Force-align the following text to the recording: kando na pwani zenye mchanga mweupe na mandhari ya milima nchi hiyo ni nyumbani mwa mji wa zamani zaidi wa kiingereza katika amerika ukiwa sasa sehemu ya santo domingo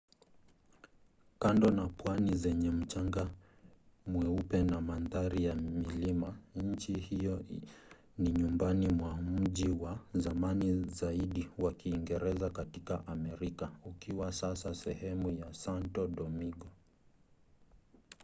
kando 1.41 1.67
na 1.71 1.85
pwani 1.87 2.35
zenye 2.35 2.71
mchanga 2.71 3.29
mweupe 4.07 4.63
na 4.63 4.81
mandhari 4.81 5.45
ya 5.45 5.55
milima 5.55 6.37
nchi 6.55 6.93
hiyo 6.93 7.43
ni 8.17 8.31
nyumbani 8.31 8.87
mwa 8.87 9.15
mji 9.15 9.69
wa 9.69 9.99
zamani 10.13 10.83
zaidi 10.87 11.49
wa 11.57 11.73
kiingereza 11.73 12.49
katika 12.49 13.07
amerika 13.07 13.71
ukiwa 13.85 14.33
sasa 14.33 14.73
sehemu 14.73 15.29
ya 15.39 15.53
santo 15.53 16.07
domingo 16.07 16.67